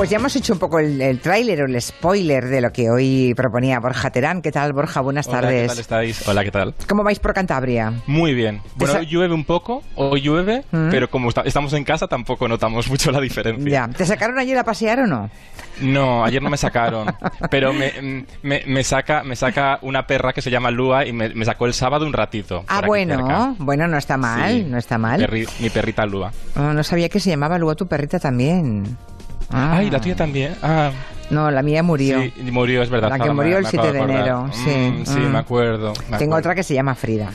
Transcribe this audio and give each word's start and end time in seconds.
Pues 0.00 0.08
ya 0.08 0.16
hemos 0.16 0.34
hecho 0.34 0.54
un 0.54 0.58
poco 0.58 0.78
el, 0.78 0.98
el 1.02 1.20
tráiler 1.20 1.60
o 1.60 1.66
el 1.66 1.78
spoiler 1.78 2.46
de 2.46 2.62
lo 2.62 2.72
que 2.72 2.88
hoy 2.88 3.34
proponía 3.36 3.78
Borja 3.80 4.08
Terán. 4.10 4.40
¿Qué 4.40 4.50
tal, 4.50 4.72
Borja? 4.72 5.02
Buenas 5.02 5.28
Hola, 5.28 5.42
tardes. 5.42 5.60
¿qué 5.62 5.68
tal 5.68 5.78
estáis? 5.78 6.26
Hola, 6.28 6.42
¿qué 6.42 6.50
tal? 6.50 6.74
¿Cómo 6.88 7.04
vais 7.04 7.18
por 7.18 7.34
Cantabria? 7.34 7.92
Muy 8.06 8.32
bien. 8.32 8.62
Bueno, 8.76 8.94
sa- 8.94 9.00
hoy 9.00 9.06
llueve 9.06 9.34
un 9.34 9.44
poco, 9.44 9.82
hoy 9.96 10.22
llueve, 10.22 10.64
Mm. 10.70 10.88
pero 10.90 11.10
como 11.10 11.28
esta- 11.28 11.42
estamos 11.42 11.74
en 11.74 11.84
casa 11.84 12.06
tampoco 12.08 12.48
notamos 12.48 12.88
mucho 12.88 13.10
la 13.12 13.20
diferencia. 13.20 13.70
Ya. 13.70 13.88
¿Te 13.88 14.06
sacaron 14.06 14.38
ayer 14.38 14.56
a 14.56 14.64
pasear 14.64 15.00
o 15.00 15.06
no? 15.06 15.28
No, 15.82 16.24
ayer 16.24 16.40
no 16.42 16.48
me 16.48 16.56
sacaron, 16.56 17.06
pero 17.50 17.74
me, 17.74 18.24
me, 18.42 18.62
me 18.66 18.82
saca 18.84 19.22
me 19.22 19.36
saca 19.36 19.80
una 19.82 20.06
perra 20.06 20.32
que 20.32 20.40
se 20.40 20.50
llama 20.50 20.70
Lua 20.70 21.04
y 21.06 21.12
me, 21.12 21.28
me 21.34 21.44
sacó 21.44 21.66
el 21.66 21.74
sábado 21.74 22.06
un 22.06 22.14
ratito. 22.14 22.64
Ah, 22.68 22.80
bueno. 22.86 23.54
Bueno, 23.58 23.86
no 23.86 23.98
está 23.98 24.16
mal, 24.16 24.50
Sí. 24.50 24.64
no 24.66 24.78
está 24.78 24.96
mal. 24.96 25.20
Perri- 25.20 25.46
mi 25.60 25.68
perrita 25.68 26.06
Lua. 26.06 26.32
Oh, 26.56 26.72
no 26.72 26.82
sabía 26.82 27.10
que 27.10 27.20
se 27.20 27.28
llamaba 27.28 27.58
luego 27.58 27.76
tu 27.76 27.86
perrita 27.86 28.18
también. 28.18 28.96
Ah. 29.50 29.76
Ay, 29.78 29.90
la 29.90 30.00
tuya 30.00 30.16
también. 30.16 30.56
Ah, 30.62 30.92
No, 31.30 31.50
la 31.50 31.62
mía 31.62 31.82
murió. 31.82 32.20
sí, 32.20 32.32
murió, 32.50 32.82
es 32.82 32.90
verdad. 32.90 33.08
La 33.10 33.18
que 33.18 33.28
me- 33.28 33.34
murió 33.34 33.56
el 33.58 33.62
me 33.64 33.68
acabo 33.68 33.82
7 33.84 33.92
de 33.92 33.98
acordar. 34.00 34.20
enero, 34.20 34.42
Mm, 34.46 34.52
sí, 34.52 35.02
sí, 35.12 35.18
mm. 35.18 35.32
me 35.32 35.38
acuerdo. 35.38 35.92
me 35.92 36.18
Tengo 36.18 36.34
acuerdo. 36.34 36.36
otra 36.38 36.54
que 36.54 36.62
se 36.62 36.74
llama 36.74 36.94
Frida. 36.94 37.30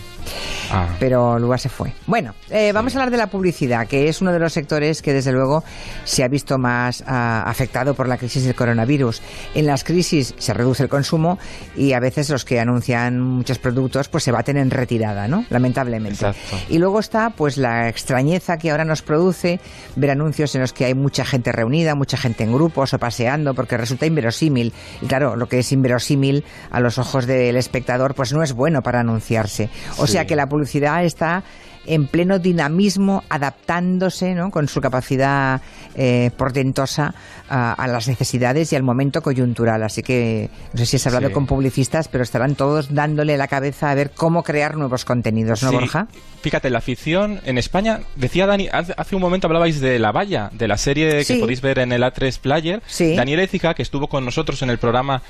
Ah. 0.71 0.88
pero 0.99 1.38
Lua 1.38 1.59
se 1.59 1.70
fue. 1.70 1.94
Bueno, 2.08 2.34
eh, 2.49 2.71
vamos 2.73 2.95
a 2.95 2.98
hablar 2.98 3.12
de 3.12 3.18
la 3.18 3.27
publicidad, 3.27 3.85
que 3.88 4.09
es 4.09 4.20
uno 4.21 4.31
de 4.34 4.40
los 4.40 4.52
sectores 4.52 5.04
que 5.04 5.13
desde 5.13 5.31
luego 5.31 5.63
se 6.05 6.23
ha 6.23 6.27
visto 6.27 6.58
más 6.58 7.04
ah, 7.05 7.44
afectado 7.45 7.94
por 7.94 8.08
la 8.08 8.18
crisis 8.18 8.44
del 8.45 8.55
coronavirus. 8.55 9.21
En 9.54 9.68
las 9.68 9.84
crisis 9.84 10.34
se 10.40 10.54
reduce 10.55 10.82
el 10.82 10.90
consumo 10.90 11.38
y 11.77 11.93
a 11.93 11.99
veces 11.99 12.32
los 12.32 12.46
que 12.46 12.60
anuncian 12.60 13.21
muchos 13.21 13.60
productos 13.60 14.10
pues 14.10 14.23
se 14.23 14.32
baten 14.32 14.57
en 14.57 14.71
retirada, 14.71 15.27
¿no? 15.27 15.46
Lamentablemente. 15.51 16.26
Exacto. 16.26 16.57
Y 16.68 16.79
luego 16.79 16.99
está 16.99 17.29
pues 17.29 17.57
la 17.57 17.88
extrañeza 17.88 18.57
que 18.57 18.71
ahora 18.71 18.85
nos 18.85 19.04
produce 19.04 19.60
ver 19.96 20.10
anuncios 20.10 20.55
en 20.55 20.62
los 20.62 20.73
que 20.73 20.85
hay 20.85 20.96
mucha 20.96 21.26
gente 21.26 21.51
reunida, 21.51 21.93
mucha 21.93 22.18
gente 22.18 22.43
en 22.43 22.51
grupos 22.51 22.91
o 22.96 22.98
paseando, 22.98 23.54
porque 23.54 23.77
resulta 23.86 24.05
inverosímil. 24.05 24.74
Y 25.02 25.05
claro, 25.05 25.36
lo 25.36 25.48
que 25.48 25.60
es 25.60 25.72
inverosímil 25.72 26.44
a 26.72 26.80
los 26.80 26.98
ojos 26.98 27.26
del 27.26 27.55
espectador 27.55 28.14
pues 28.16 28.34
no 28.34 28.44
es 28.44 28.52
bueno 28.54 28.82
para 28.82 29.00
anunciarse. 29.00 29.70
O 29.98 30.05
Sí. 30.05 30.14
sea 30.14 30.26
que 30.26 30.36
la 30.36 30.48
publicidad 30.50 31.04
está 31.05 31.44
en 31.86 32.08
pleno 32.08 32.40
dinamismo, 32.40 33.24
adaptándose 33.30 34.34
¿no? 34.36 34.52
con 34.52 34.68
su 34.68 34.82
capacidad 34.82 35.62
eh, 35.96 36.32
portentosa 36.38 37.14
a, 37.50 37.74
a 37.74 37.88
las 37.88 38.08
necesidades 38.08 38.72
y 38.74 38.76
al 38.76 38.84
momento 38.84 39.22
coyuntural. 39.22 39.84
Así 39.84 40.02
que 40.04 40.50
no 40.74 40.80
sé 40.80 40.86
si 40.86 40.96
has 40.98 41.08
hablado 41.08 41.28
Sí. 41.28 41.34
con 41.34 41.46
publicistas, 41.48 42.08
pero 42.08 42.24
estarán 42.24 42.56
todos 42.56 42.94
dándole 42.94 43.38
la 43.38 43.48
cabeza 43.48 43.90
a 43.91 43.96
ver 43.96 44.12
cómo 44.12 44.44
crear 44.44 44.76
nuevos 44.78 45.06
contenidos, 45.06 45.63
¿no, 45.63 45.70
Sí, 45.70 45.76
Borja? 45.76 46.08
Fíjate, 46.41 46.70
la 46.70 46.78
afición 46.80 47.40
en 47.46 47.58
España, 47.58 48.02
decía 48.16 48.46
Dani, 48.46 48.68
hace, 48.72 49.16
un 49.16 49.22
momento 49.22 49.48
hablabais 49.48 49.80
de 49.82 49.98
La 49.98 50.12
Valla, 50.12 50.50
de 50.54 50.68
la 50.68 50.78
serie 50.78 51.24
Sí. 51.24 51.36
que 51.36 51.40
podéis 51.40 51.62
ver 51.62 51.80
en 51.80 51.91
el 51.91 52.04
A3 52.04 52.38
Player. 52.40 52.82
Daniel 53.16 53.40
Écija, 53.40 53.74
que 53.74 53.82
estuvo 53.82 54.08
con 54.08 54.26
nosotros 54.26 54.62
en 54.62 54.70
el 54.70 54.78
programa 54.78 55.22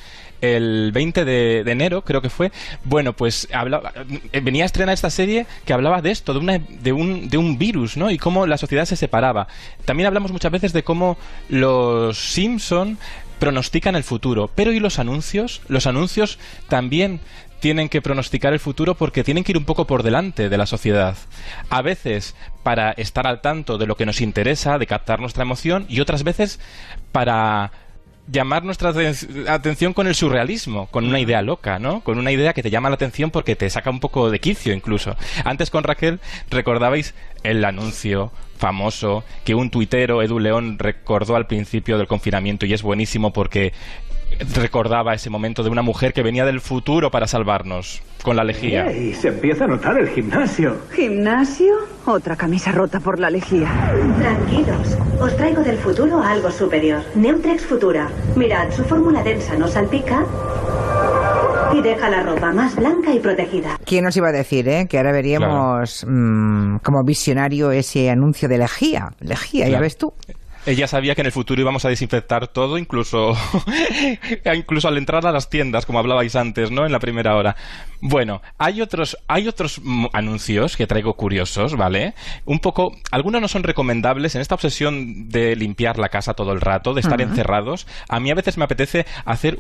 el 0.41 0.91
20 0.91 1.23
de, 1.23 1.63
de 1.63 1.71
enero, 1.71 2.03
creo 2.03 2.21
que 2.21 2.29
fue. 2.29 2.51
Bueno, 2.83 3.13
pues 3.13 3.47
hablaba, 3.53 3.93
eh, 4.33 4.41
venía 4.41 4.63
a 4.63 4.65
estrenar 4.65 4.93
esta 4.93 5.09
serie 5.09 5.45
que 5.65 5.71
hablaba 5.73 6.01
de 6.01 6.11
esto, 6.11 6.33
de, 6.33 6.39
de, 6.45 6.93
un, 6.93 7.29
de 7.29 7.37
un 7.37 7.57
virus, 7.57 7.97
¿no? 7.97 8.09
Y 8.11 8.17
cómo 8.17 8.47
la 8.47 8.57
sociedad 8.57 8.85
se 8.85 8.95
separaba. 8.95 9.47
También 9.85 10.07
hablamos 10.07 10.31
muchas 10.31 10.51
veces 10.51 10.73
de 10.73 10.83
cómo 10.83 11.17
los 11.49 12.17
Simpson 12.17 12.97
pronostican 13.39 13.95
el 13.95 14.03
futuro. 14.03 14.49
Pero 14.53 14.71
¿y 14.71 14.79
los 14.79 14.99
anuncios? 14.99 15.61
Los 15.67 15.87
anuncios 15.87 16.39
también 16.67 17.19
tienen 17.59 17.89
que 17.89 18.01
pronosticar 18.01 18.53
el 18.53 18.59
futuro 18.59 18.95
porque 18.95 19.23
tienen 19.23 19.43
que 19.43 19.51
ir 19.51 19.57
un 19.57 19.65
poco 19.65 19.87
por 19.87 20.03
delante 20.03 20.49
de 20.49 20.57
la 20.57 20.65
sociedad. 20.65 21.15
A 21.69 21.81
veces 21.81 22.35
para 22.63 22.91
estar 22.91 23.27
al 23.27 23.41
tanto 23.41 23.77
de 23.77 23.87
lo 23.87 23.95
que 23.95 24.05
nos 24.05 24.21
interesa, 24.21 24.77
de 24.77 24.87
captar 24.87 25.19
nuestra 25.19 25.43
emoción, 25.43 25.85
y 25.89 25.99
otras 25.99 26.23
veces 26.23 26.59
para 27.11 27.71
llamar 28.31 28.63
nuestra 28.63 28.91
aten- 28.91 29.47
atención 29.47 29.93
con 29.93 30.07
el 30.07 30.15
surrealismo, 30.15 30.87
con 30.87 31.05
una 31.05 31.19
idea 31.19 31.41
loca, 31.41 31.79
¿no? 31.79 32.01
Con 32.01 32.17
una 32.17 32.31
idea 32.31 32.53
que 32.53 32.63
te 32.63 32.69
llama 32.69 32.89
la 32.89 32.95
atención 32.95 33.31
porque 33.31 33.55
te 33.55 33.69
saca 33.69 33.89
un 33.89 33.99
poco 33.99 34.29
de 34.31 34.39
quicio 34.39 34.73
incluso. 34.73 35.15
Antes 35.43 35.69
con 35.69 35.83
Raquel 35.83 36.19
recordabais 36.49 37.13
el 37.43 37.63
anuncio 37.63 38.31
famoso 38.57 39.23
que 39.43 39.53
un 39.53 39.69
tuitero, 39.69 40.23
Edu 40.23 40.39
León, 40.39 40.79
recordó 40.79 41.35
al 41.35 41.45
principio 41.45 41.97
del 41.97 42.07
confinamiento 42.07 42.65
y 42.65 42.73
es 42.73 42.81
buenísimo 42.81 43.31
porque 43.33 43.73
recordaba 44.55 45.13
ese 45.13 45.29
momento 45.29 45.63
de 45.63 45.69
una 45.69 45.81
mujer 45.81 46.13
que 46.13 46.21
venía 46.23 46.45
del 46.45 46.59
futuro 46.61 47.09
para 47.11 47.27
salvarnos 47.27 48.01
con 48.23 48.35
la 48.35 48.43
lejía. 48.43 48.91
Y 48.91 49.13
se 49.13 49.29
empieza 49.29 49.65
a 49.65 49.67
notar 49.67 49.97
el 49.99 50.09
gimnasio. 50.09 50.77
¿Gimnasio? 50.93 51.73
Otra 52.05 52.35
camisa 52.35 52.71
rota 52.71 52.99
por 52.99 53.19
la 53.19 53.29
lejía. 53.29 53.67
Tranquilos, 54.19 54.97
os 55.19 55.35
traigo 55.37 55.61
del 55.61 55.77
futuro 55.77 56.21
algo 56.21 56.49
superior. 56.51 57.01
Neutrex 57.15 57.65
Futura. 57.65 58.09
Mirad, 58.35 58.71
su 58.71 58.83
fórmula 58.83 59.23
densa 59.23 59.55
no 59.57 59.67
salpica 59.67 60.25
y 61.73 61.81
deja 61.81 62.09
la 62.09 62.23
ropa 62.23 62.51
más 62.53 62.75
blanca 62.75 63.13
y 63.13 63.19
protegida. 63.19 63.77
¿Quién 63.85 64.05
nos 64.05 64.15
iba 64.17 64.29
a 64.29 64.31
decir, 64.31 64.67
eh? 64.69 64.87
Que 64.89 64.97
ahora 64.97 65.11
veríamos 65.11 66.05
mm, 66.07 66.77
como 66.77 67.03
visionario 67.03 67.71
ese 67.71 68.09
anuncio 68.09 68.47
de 68.47 68.57
lejía. 68.59 69.09
Lejía, 69.19 69.65
ya 69.65 69.69
Claro. 69.71 69.83
ves 69.83 69.97
tú. 69.97 70.13
Ella 70.65 70.87
sabía 70.87 71.13
que 71.13 71.21
en 71.21 71.27
el 71.27 71.31
futuro 71.31 71.61
íbamos 71.61 71.85
a 71.85 71.89
desinfectar 71.89 72.47
todo, 72.47 72.77
incluso, 72.77 73.37
incluso 74.55 74.87
al 74.87 74.97
entrar 74.97 75.25
a 75.25 75.31
las 75.31 75.49
tiendas, 75.49 75.85
como 75.85 75.99
hablabais 75.99 76.35
antes, 76.35 76.71
¿no? 76.71 76.85
En 76.85 76.91
la 76.91 76.99
primera 76.99 77.35
hora. 77.35 77.55
Bueno, 78.01 78.41
hay 78.57 78.81
otros, 78.81 79.17
hay 79.27 79.47
otros 79.47 79.79
anuncios 80.13 80.75
que 80.75 80.87
traigo 80.87 81.13
curiosos, 81.13 81.75
¿vale? 81.75 82.15
Un 82.45 82.59
poco, 82.59 82.95
algunos 83.11 83.41
no 83.41 83.47
son 83.47 83.63
recomendables 83.63 84.33
en 84.35 84.41
esta 84.41 84.55
obsesión 84.55 85.29
de 85.29 85.55
limpiar 85.55 85.99
la 85.99 86.09
casa 86.09 86.33
todo 86.33 86.51
el 86.51 86.61
rato, 86.61 86.93
de 86.93 87.01
estar 87.01 87.21
encerrados. 87.21 87.85
A 88.09 88.19
mí 88.19 88.31
a 88.31 88.35
veces 88.35 88.57
me 88.57 88.65
apetece 88.65 89.05
hacer 89.25 89.59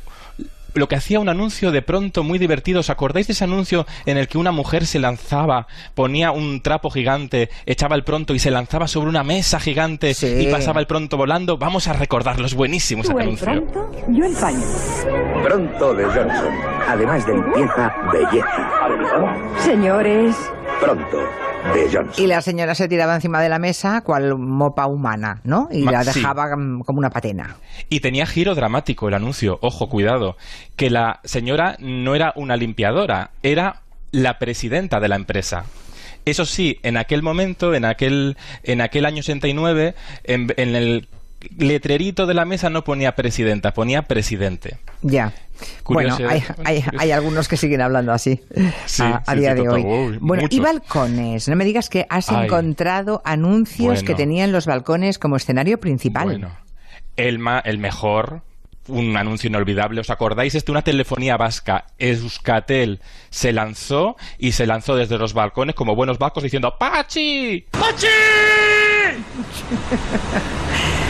lo 0.75 0.87
que 0.87 0.95
hacía 0.95 1.19
un 1.19 1.29
anuncio 1.29 1.71
de 1.71 1.81
pronto 1.81 2.23
muy 2.23 2.37
divertido. 2.39 2.79
¿Os 2.81 2.89
acordáis 2.89 3.27
de 3.27 3.33
ese 3.33 3.43
anuncio 3.43 3.85
en 4.05 4.17
el 4.17 4.27
que 4.27 4.37
una 4.37 4.51
mujer 4.51 4.85
se 4.85 4.99
lanzaba, 4.99 5.67
ponía 5.93 6.31
un 6.31 6.61
trapo 6.61 6.89
gigante, 6.89 7.49
echaba 7.65 7.95
el 7.95 8.03
pronto 8.03 8.33
y 8.33 8.39
se 8.39 8.51
lanzaba 8.51 8.87
sobre 8.87 9.09
una 9.09 9.23
mesa 9.23 9.59
gigante 9.59 10.13
Sí. 10.13 10.27
y 10.39 10.47
pasaba 10.51 10.79
el 10.79 10.87
pronto 10.87 11.17
volando? 11.17 11.57
Vamos 11.57 11.87
a 11.87 11.93
recordarlo, 11.93 12.45
es 12.45 12.53
buenísimo 12.53 13.03
ese 13.03 13.11
anuncio. 13.11 13.45
pronto, 13.45 13.91
yo 14.09 14.25
el 14.25 14.33
paño. 14.35 14.59
Pronto 15.43 15.93
de 15.93 16.05
Johnson. 16.05 16.53
Además 16.87 17.25
de 17.25 17.33
limpieza, 17.33 17.95
belleza. 18.11 18.69
Señores, 19.63 20.35
Pronto 20.81 21.19
de. 21.73 22.05
Y 22.17 22.27
la 22.27 22.41
señora 22.41 22.75
se 22.75 22.87
tiraba 22.87 23.15
encima 23.15 23.41
de 23.41 23.49
la 23.49 23.59
mesa 23.59 24.01
cual 24.01 24.37
mopa 24.37 24.85
humana, 24.87 25.41
¿no? 25.43 25.67
Y 25.71 25.81
Ma- 25.83 25.91
la 25.91 26.03
dejaba 26.03 26.55
mm, 26.55 26.81
como 26.81 26.99
una 26.99 27.09
patena. 27.09 27.57
Y 27.89 27.99
tenía 27.99 28.25
giro 28.25 28.55
dramático 28.55 29.07
el 29.07 29.13
anuncio, 29.13 29.57
ojo, 29.61 29.89
cuidado, 29.89 30.37
que 30.75 30.89
la 30.89 31.19
señora 31.23 31.75
no 31.79 32.15
era 32.15 32.33
una 32.35 32.55
limpiadora, 32.55 33.31
era 33.43 33.81
la 34.11 34.39
presidenta 34.39 34.99
de 34.99 35.07
la 35.09 35.15
empresa. 35.15 35.65
Eso 36.25 36.45
sí, 36.45 36.79
en 36.83 36.97
aquel 36.97 37.21
momento, 37.21 37.73
en 37.75 37.85
aquel, 37.85 38.37
en 38.63 38.81
aquel 38.81 39.05
año 39.05 39.21
69, 39.21 39.93
en, 40.23 40.53
en 40.57 40.75
el 40.75 41.07
letrerito 41.57 42.25
de 42.25 42.33
la 42.33 42.45
mesa 42.45 42.69
no 42.71 42.83
ponía 42.83 43.13
presidenta, 43.15 43.73
ponía 43.73 44.01
presidente. 44.03 44.77
Ya. 45.03 45.33
Bueno, 45.85 46.17
hay, 46.29 46.43
hay, 46.63 46.83
hay 46.97 47.11
algunos 47.11 47.47
que 47.47 47.57
siguen 47.57 47.81
hablando 47.81 48.11
así 48.11 48.41
Sí, 48.85 49.03
a, 49.03 49.17
a 49.25 49.33
sí, 49.33 49.39
día 49.39 49.51
sí, 49.51 49.57
de 49.61 49.65
total. 49.65 49.85
hoy. 49.85 50.09
Uy, 50.11 50.17
bueno, 50.21 50.47
y 50.49 50.59
balcones. 50.59 51.47
No 51.47 51.55
me 51.55 51.65
digas 51.65 51.89
que 51.89 52.05
has 52.09 52.29
Ay. 52.29 52.45
encontrado 52.45 53.21
anuncios 53.25 53.87
Bueno. 53.87 54.05
que 54.07 54.15
tenían 54.15 54.51
los 54.51 54.65
balcones 54.65 55.19
como 55.19 55.35
escenario 55.35 55.79
principal. 55.79 56.25
Bueno, 56.25 56.51
el, 57.15 57.39
ma- 57.39 57.59
el 57.59 57.77
mejor, 57.77 58.41
un 58.87 59.15
anuncio 59.17 59.47
inolvidable. 59.47 60.01
¿Os 60.01 60.09
acordáis? 60.09 60.53
Este, 60.55 60.71
una 60.71 60.81
telefonía 60.83 61.37
vasca, 61.37 61.85
Euskatel, 61.97 62.99
se 63.29 63.53
lanzó 63.53 64.15
y 64.37 64.51
se 64.51 64.67
lanzó 64.67 64.95
desde 64.95 65.17
los 65.17 65.33
balcones 65.33 65.75
como 65.75 65.95
buenos 65.95 66.19
vascos 66.19 66.43
diciendo 66.43 66.75
¡Pachi! 66.77 67.65
¡Pachi! 67.71 68.07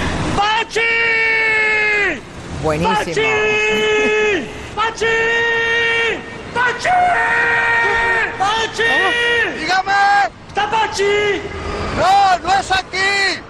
¡Pachi! 2.62 2.64
Buenísimo. 2.64 3.28
¡Pachi! 4.76 5.06
¡Pachi! 6.54 6.90
¡Pachi! 8.40 9.60
¡Dígame! 9.60 9.94
¡Está 10.48 10.70
Pachi! 10.70 11.04
¡No, 11.98 12.40
no 12.40 12.60
es 12.60 12.72
aquí! 12.72 13.42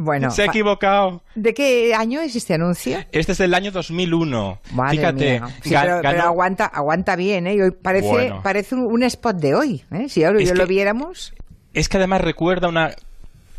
Bueno, 0.00 0.30
Se 0.30 0.42
ha 0.42 0.46
equivocado. 0.46 1.22
¿de 1.34 1.54
qué 1.54 1.92
año 1.94 2.20
es 2.20 2.36
este 2.36 2.54
anuncio? 2.54 2.98
Este 3.10 3.32
es 3.32 3.38
del 3.38 3.52
año 3.54 3.72
2001. 3.72 4.60
Madre 4.72 4.96
Fíjate, 4.98 5.40
mía. 5.40 5.48
Sí, 5.62 5.74
pero, 6.02 6.22
aguanta, 6.22 6.66
aguanta 6.66 7.16
bien, 7.16 7.48
¿eh? 7.48 7.54
Y 7.54 7.60
hoy 7.62 7.70
parece, 7.72 8.06
Bueno. 8.08 8.40
parece 8.42 8.76
un, 8.76 8.84
un 8.86 9.02
spot 9.02 9.36
de 9.38 9.54
hoy, 9.56 9.84
¿eh? 9.90 10.08
Si 10.08 10.20
yo 10.20 10.32
que- 10.32 10.54
lo 10.54 10.66
viéramos. 10.66 11.34
es 11.74 11.88
que 11.88 11.96
además 11.96 12.20
recuerda 12.20 12.68
una 12.68 12.94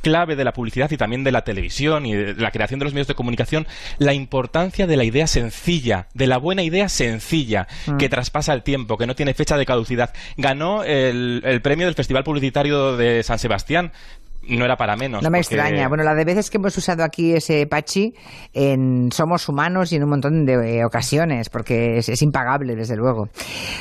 clave 0.01 0.35
de 0.35 0.43
la 0.43 0.53
publicidad 0.53 0.89
y 0.91 0.97
también 0.97 1.23
de 1.23 1.31
la 1.31 1.43
televisión 1.43 2.05
y 2.05 2.13
de 2.13 2.33
la 2.35 2.51
creación 2.51 2.79
de 2.79 2.85
los 2.85 2.93
medios 2.93 3.07
de 3.07 3.15
comunicación, 3.15 3.67
la 3.97 4.13
importancia 4.13 4.87
de 4.87 4.97
la 4.97 5.03
idea 5.03 5.27
sencilla, 5.27 6.07
de 6.13 6.27
la 6.27 6.37
buena 6.37 6.63
idea 6.63 6.89
sencilla, 6.89 7.67
Mm. 7.87 7.97
que 7.97 8.09
traspasa 8.09 8.53
el 8.53 8.63
tiempo, 8.63 8.97
que 8.97 9.07
no 9.07 9.15
tiene 9.15 9.33
fecha 9.33 9.57
de 9.57 9.65
caducidad. 9.65 10.13
Ganó 10.37 10.83
el, 10.83 11.41
el 11.45 11.61
premio 11.61 11.85
del 11.85 11.95
Festival 11.95 12.23
Publicitario 12.23 12.97
de 12.97 13.23
San 13.23 13.39
Sebastián. 13.39 13.91
No 14.57 14.65
era 14.65 14.77
para 14.77 14.95
menos. 14.95 15.21
No 15.23 15.29
me 15.29 15.39
porque- 15.41 15.55
extraña. 15.55 15.87
Bueno, 15.87 16.03
la 16.03 16.13
de 16.15 16.25
veces 16.25 16.49
que 16.49 16.57
hemos 16.57 16.75
usado 16.77 17.03
aquí 17.03 17.33
ese 17.33 17.65
Pachi 17.67 18.13
en 18.53 19.11
Somos 19.11 19.47
Humanos 19.49 19.91
y 19.91 19.95
en 19.97 20.03
un 20.03 20.09
montón 20.09 20.45
de 20.45 20.79
eh, 20.79 20.85
ocasiones, 20.85 21.49
porque 21.49 21.97
es, 21.97 22.09
es 22.09 22.21
impagable, 22.21 22.75
desde 22.75 22.95
luego. 22.95 23.29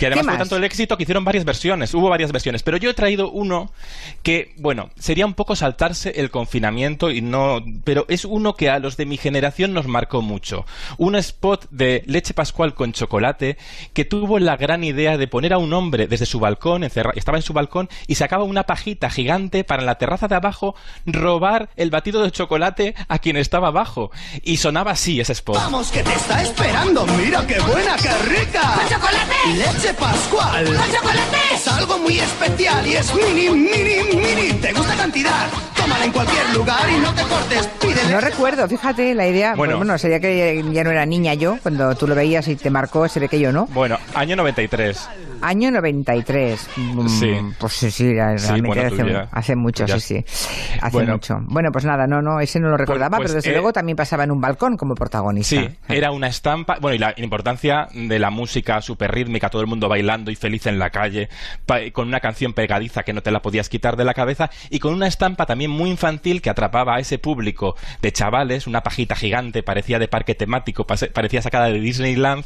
Y 0.01 0.05
además 0.05 0.25
¿Qué 0.25 0.31
fue 0.31 0.39
tanto 0.39 0.57
el 0.57 0.65
éxito 0.65 0.97
que 0.97 1.03
hicieron 1.05 1.25
varias 1.25 1.45
versiones, 1.45 1.93
hubo 1.95 2.09
varias 2.09 2.33
versiones, 2.33 2.63
pero 2.63 2.77
yo 2.77 2.91
he 2.91 2.95
traído 2.95 3.31
uno 3.31 3.71
que, 4.23 4.55
bueno, 4.59 4.91
sería 4.99 5.27
un 5.27 5.35
poco 5.35 5.57
saltarse 5.57 6.11
el 6.21 6.31
confinamiento 6.31 7.11
y 7.11 7.21
no, 7.21 7.61
pero 7.85 8.05
es 8.09 8.25
uno 8.25 8.55
que 8.55 8.71
a 8.71 8.79
los 8.79 8.97
de 8.97 9.07
mi 9.07 9.17
generación 9.17 9.73
nos 9.73 9.87
marcó 9.87 10.23
mucho. 10.23 10.65
Un 10.99 11.17
spot 11.17 11.67
de 11.71 12.03
leche 12.07 12.35
pascual 12.35 12.75
con 12.75 12.93
chocolate 12.93 13.57
que 13.93 14.05
tuvo 14.05 14.39
la 14.39 14.57
gran 14.57 14.85
idea 14.85 15.17
de 15.17 15.29
poner 15.29 15.53
a 15.53 15.59
un 15.59 15.73
hombre 15.73 16.07
desde 16.07 16.27
su 16.27 16.41
balcón, 16.41 16.83
encerra- 16.83 17.13
estaba 17.15 17.39
en 17.39 17.43
su 17.43 17.53
balcón 17.53 17.89
y 18.07 18.15
sacaba 18.17 18.45
una 18.45 18.65
pajita 18.65 19.11
gigante 19.11 19.65
para 19.65 19.83
la 19.83 19.97
terraza 19.97 20.29
de 20.29 20.35
abajo 20.35 20.58
robar 21.07 21.69
el 21.77 21.91
batido 21.91 22.23
de 22.23 22.31
chocolate 22.31 22.95
a 23.09 23.19
quien 23.19 23.37
estaba 23.37 23.69
abajo. 23.69 24.11
Y 24.43 24.57
sonaba 24.59 24.93
así 24.93 25.21
ese 25.21 25.33
spot. 25.33 25.57
Vamos, 25.57 25.91
que 25.91 26.03
te 26.03 26.13
está 26.13 26.43
esperando. 26.43 27.07
Mira 27.07 27.47
qué 27.47 27.59
buena, 27.61 27.97
qué 27.97 28.13
rica. 28.29 28.63
¡Con 28.75 28.89
chocolate! 28.89 29.35
Leche 29.57 29.95
Pascual. 29.95 30.65
¡Con 30.67 30.93
chocolate! 30.93 31.37
Es 31.55 31.69
algo 31.69 31.99
muy 31.99 32.19
especial 32.19 32.87
y 32.87 32.95
es 32.95 33.15
mini, 33.15 33.51
mini, 33.51 34.17
mini. 34.17 34.53
¿Te 34.61 34.73
gusta 34.73 34.95
cantidad? 34.97 35.49
Tómala 35.77 36.05
en 36.05 36.13
cualquier 36.13 36.51
lugar 36.55 36.89
y 36.91 36.99
no 37.01 37.15
te 37.15 37.23
cortes. 37.23 37.67
Pídele. 37.81 38.13
No 38.13 38.21
recuerdo, 38.21 38.69
fíjate, 38.69 39.15
la 39.15 39.27
idea. 39.27 39.55
Bueno, 39.55 39.75
Bueno. 39.75 39.77
bueno 39.79 39.99
sería 39.99 40.21
que 40.21 40.65
ya 40.73 40.85
no 40.85 40.91
era 40.91 41.07
niña 41.07 41.35
yo, 41.35 41.59
cuando 41.63 41.95
tú 41.95 42.07
lo 42.07 42.15
veías 42.15 42.47
y 42.49 42.57
te 42.57 42.71
marcó, 42.71 43.09
se 43.09 43.21
ve 43.21 43.29
que 43.29 43.39
yo 43.41 43.53
no. 43.53 43.67
Bueno, 43.67 43.99
año 44.15 44.37
93. 44.37 45.09
Año 45.43 45.71
93. 45.71 46.69
Mm, 46.77 47.09
Sí. 47.09 47.37
Pues 47.59 47.73
sí, 47.73 47.91
sí, 47.91 48.13
realmente 48.13 48.67
bueno, 48.67 48.89
tú 48.89 48.95
hace, 49.03 49.13
ya- 49.13 49.29
hace 49.33 49.57
mucho, 49.57 49.87
sí, 49.87 50.01
sí. 50.01 50.25
Hace 50.81 50.91
Bueno. 50.97 51.13
mucho. 51.13 51.39
Bueno, 51.43 51.71
pues 51.73 51.85
nada, 51.85 52.07
no, 52.07 52.21
no, 52.23 52.41
ese 52.41 52.61
no 52.61 52.69
lo 52.69 52.77
recordaba, 52.77 53.17
pues, 53.19 53.29
pero 53.29 53.35
desde 53.37 53.51
eh, 53.51 53.55
luego 53.55 53.73
también 53.73 53.97
pasaba 53.97 54.25
en 54.25 54.31
un 54.31 54.41
balcón 54.41 54.77
como 54.77 54.95
protagonista. 54.95 55.49
Sí, 55.57 55.69
era 55.89 56.11
una 56.11 56.27
estampa. 56.29 56.79
Bueno, 56.81 56.95
y 56.95 56.99
la 56.99 57.15
importancia 57.17 57.89
de 57.95 58.19
la 58.19 58.31
música 58.31 58.81
súper 58.81 59.13
rítmica, 59.13 59.49
todo 59.49 59.63
el 59.63 59.69
mundo 59.69 59.89
bailando 59.89 60.31
y 60.31 60.37
feliz 60.37 60.67
en 60.67 60.79
la 60.79 60.91
calle, 60.91 61.29
pa- 61.67 61.79
con 61.93 62.09
una 62.09 62.21
canción 62.21 62.53
pegadiza 62.53 63.03
que 63.03 63.13
no 63.13 63.23
te 63.23 63.31
la 63.31 63.41
podías 63.41 63.69
quitar 63.69 63.97
de 63.97 64.05
la 64.05 64.15
cabeza, 64.15 64.51
y 64.71 64.79
con 64.79 64.93
una 64.95 65.07
estampa 65.07 65.47
también 65.47 65.71
muy 65.71 65.91
infantil 65.91 66.43
que 66.43 66.51
atrapaba 66.51 66.97
a 66.97 66.99
ese 67.01 67.19
público 67.19 67.77
de 68.03 68.13
chavales, 68.13 68.67
una 68.67 68.83
pajita 68.83 69.15
gigante, 69.17 69.63
parecía 69.63 69.99
de 69.99 70.09
parque 70.09 70.35
temático, 70.35 70.87
parecía 70.87 71.43
sacada 71.43 71.67
de 71.67 71.81
Disneyland, 71.81 72.45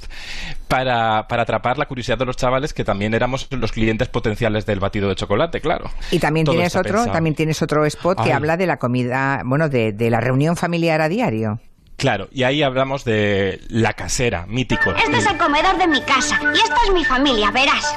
para, 0.68 1.26
para 1.28 1.42
atrapar 1.42 1.78
la 1.78 1.86
curiosidad 1.86 2.16
de 2.18 2.24
los 2.24 2.36
chavales 2.36 2.72
que 2.72 2.81
también 2.84 3.14
éramos 3.14 3.49
los 3.50 3.73
clientes 3.73 4.08
potenciales 4.08 4.67
del 4.67 4.81
batido 4.81 5.08
de 5.08 5.14
chocolate, 5.17 5.61
claro. 5.61 5.90
Y 6.11 6.19
también 6.19 6.44
Todo 6.46 6.55
tienes 6.56 6.75
otro, 6.76 6.93
pensado. 6.93 7.12
también 7.12 7.34
tienes 7.34 7.62
otro 7.62 7.84
spot 7.87 8.23
que 8.23 8.32
habla 8.32 8.56
de 8.56 8.67
la 8.67 8.79
comida, 8.79 9.43
bueno, 9.44 9.69
de, 9.69 9.93
de 9.93 10.11
la 10.11 10.20
reunión 10.20 10.56
familiar 10.56 11.00
a 11.00 11.08
diario. 11.08 11.61
Claro, 11.96 12.29
y 12.32 12.43
ahí 12.43 12.62
hablamos 12.62 13.05
de 13.05 13.61
la 13.69 13.93
casera, 13.93 14.46
mítico. 14.49 14.90
Este 14.94 15.19
es 15.19 15.26
el 15.26 15.37
comedor 15.38 15.76
de 15.79 15.87
mi 15.87 16.00
casa 16.02 16.40
y 16.52 16.56
esta 16.58 16.76
es 16.87 16.93
mi 16.93 17.05
familia, 17.05 17.50
verás. 17.52 17.94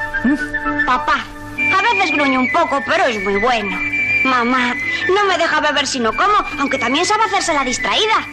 Papá, 0.86 1.26
a 1.56 1.82
veces 1.94 2.12
gruñe 2.16 2.38
un 2.38 2.52
poco, 2.52 2.80
pero 2.86 3.06
es 3.06 3.24
muy 3.24 3.38
bueno. 3.38 3.76
Mamá, 4.26 4.74
no 5.08 5.26
me 5.28 5.38
deja 5.38 5.60
beber 5.62 5.88
si 5.88 6.00
no 6.00 6.12
como, 6.14 6.34
aunque 6.60 6.78
también 6.78 7.06
sabe 7.06 7.24
hacerse 7.24 7.54
la 7.54 7.64
distraída. 7.64 8.28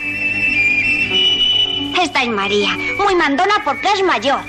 Esta 2.02 2.22
es 2.22 2.28
María, 2.28 2.76
muy 3.02 3.14
mandona 3.14 3.54
porque 3.64 3.88
es 3.94 4.02
mayor. 4.02 4.40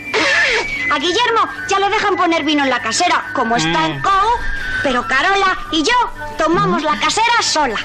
A 0.92 1.00
Guillermo 1.00 1.50
ya 1.68 1.80
le 1.80 1.90
dejan 1.90 2.16
poner 2.16 2.44
vino 2.44 2.64
en 2.64 2.70
la 2.70 2.82
casera, 2.82 3.26
como 3.34 3.56
está 3.56 3.86
en 3.88 4.02
COU, 4.02 4.12
pero 4.84 5.08
Carola 5.08 5.58
y 5.72 5.84
yo 5.84 5.94
tomamos 6.38 6.84
la 6.84 7.00
casera 7.00 7.42
sola. 7.42 7.78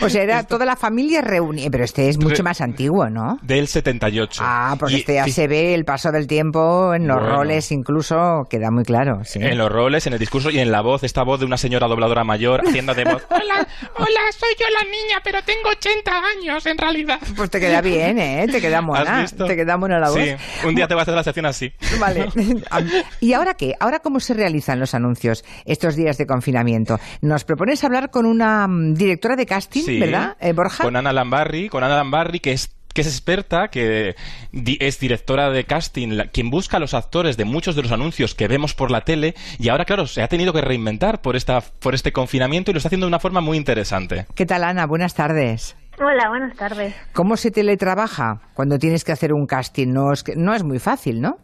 O 0.00 0.08
sea, 0.08 0.22
era 0.22 0.42
toda 0.44 0.64
la 0.64 0.76
familia 0.76 1.20
reunida, 1.20 1.68
pero 1.70 1.84
este 1.84 2.08
es 2.08 2.18
mucho 2.18 2.42
más 2.42 2.60
antiguo, 2.60 3.08
¿no? 3.08 3.38
Del 3.42 3.68
78. 3.68 4.42
Ah, 4.44 4.76
porque 4.78 4.94
Y 4.94 4.98
este 5.00 5.14
ya 5.14 5.26
se 5.28 5.46
ve 5.48 5.74
el 5.74 5.84
paso 5.84 6.10
del 6.10 6.26
tiempo 6.26 6.94
en 6.94 7.06
los 7.06 7.18
Bueno. 7.18 7.36
roles, 7.36 7.70
incluso 7.72 8.42
queda 8.48 8.70
muy 8.70 8.84
claro. 8.84 9.20
Sí. 9.24 9.38
En 9.42 9.58
los 9.58 9.70
roles, 9.70 10.06
en 10.06 10.12
el 10.14 10.18
discurso 10.18 10.50
y 10.50 10.58
en 10.58 10.70
la 10.72 10.80
voz, 10.82 11.04
esta 11.04 11.22
voz 11.24 11.40
de 11.40 11.46
una 11.46 11.56
señora 11.56 11.86
dobladora 11.88 12.24
mayor 12.24 12.62
haciendo 12.66 12.94
de 12.94 13.04
voz. 13.04 13.22
Hola, 13.30 13.66
hola, 13.96 14.20
soy 14.38 14.50
yo 14.58 14.66
la 14.72 14.84
niña, 14.84 15.20
pero 15.22 15.38
tengo 15.44 15.68
80 15.70 16.10
años 16.38 16.66
en 16.66 16.78
realidad. 16.78 17.18
Pues 17.36 17.50
te 17.50 17.60
queda 17.60 17.80
bien, 17.80 18.18
¿eh? 18.18 18.46
Te 18.50 18.60
queda 18.60 18.80
mona. 18.82 19.00
¿Has 19.18 19.32
visto? 19.32 19.44
Te 19.46 19.56
queda 19.56 19.76
mona 19.76 19.98
la 19.98 20.08
voz. 20.10 20.18
Sí, 20.18 20.34
un 20.66 20.74
día 20.74 20.86
te 20.88 20.94
voy 20.94 21.00
a 21.00 21.02
hacer 21.02 21.14
la 21.14 21.22
sección 21.24 21.46
así. 21.46 21.72
Vale. 22.00 22.28
¿Y 23.20 23.32
ahora 23.32 23.54
qué? 23.54 23.74
¿Ahora 23.80 24.00
cómo 24.00 24.20
se 24.20 24.34
realizan 24.34 24.80
los 24.80 24.94
anuncios 24.94 25.44
estos 25.64 25.96
días 25.96 26.18
de 26.18 26.26
confinamiento? 26.26 26.98
Nos 27.20 27.44
propones 27.44 27.82
hablar 27.84 28.10
con 28.10 28.26
una 28.26 28.66
mm, 28.66 28.81
directora 28.94 29.36
de 29.36 29.46
casting, 29.46 29.82
Sí, 29.82 29.98
¿verdad, 30.00 30.36
eh, 30.40 30.52
Borja? 30.52 30.84
Con 30.84 30.96
Ana 30.96 31.12
Lambarri, 31.12 31.68
con 31.68 31.82
Ana 31.84 31.96
Lambarri, 31.96 32.40
que 32.40 32.52
es 32.52 32.74
que 32.94 33.00
es 33.00 33.06
experta, 33.06 33.68
que 33.68 34.14
di- 34.52 34.76
es 34.78 35.00
directora 35.00 35.48
de 35.48 35.64
casting, 35.64 36.08
la- 36.10 36.26
quien 36.26 36.50
busca 36.50 36.76
a 36.76 36.80
los 36.80 36.92
actores 36.92 37.38
de 37.38 37.46
muchos 37.46 37.74
de 37.74 37.80
los 37.82 37.90
anuncios 37.90 38.34
que 38.34 38.48
vemos 38.48 38.74
por 38.74 38.90
la 38.90 39.00
tele 39.00 39.34
y 39.58 39.70
ahora, 39.70 39.86
claro, 39.86 40.06
se 40.06 40.20
ha 40.22 40.28
tenido 40.28 40.52
que 40.52 40.60
reinventar 40.60 41.22
por, 41.22 41.34
esta, 41.34 41.62
por 41.62 41.94
este 41.94 42.12
confinamiento 42.12 42.70
y 42.70 42.74
lo 42.74 42.78
está 42.78 42.88
haciendo 42.90 43.06
de 43.06 43.08
una 43.08 43.18
forma 43.18 43.40
muy 43.40 43.56
interesante. 43.56 44.26
¿Qué 44.34 44.44
tal, 44.44 44.62
Ana? 44.62 44.84
Buenas 44.86 45.14
tardes. 45.14 45.74
Hola, 45.98 46.28
buenas 46.28 46.54
tardes. 46.54 46.94
¿Cómo 47.14 47.38
se 47.38 47.50
teletrabaja 47.50 48.42
cuando 48.52 48.78
tienes 48.78 49.04
que 49.04 49.12
hacer 49.12 49.32
un 49.32 49.46
casting? 49.46 49.88
No 49.88 50.12
es, 50.12 50.22
que- 50.22 50.36
no 50.36 50.54
es 50.54 50.62
muy 50.62 50.78
fácil, 50.78 51.22
¿no? 51.22 51.38